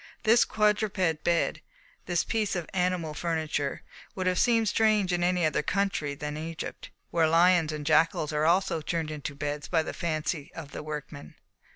[0.23, 1.61] This quadruped bed,
[2.07, 3.83] this piece of animal furniture,
[4.15, 8.45] would have seemed strange in any other country than Egypt, where lions and jackals are
[8.47, 11.35] also turned into beds by the fancy of the workmen.